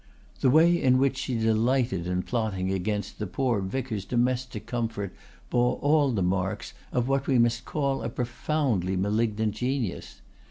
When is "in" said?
0.81-0.97, 2.07-2.23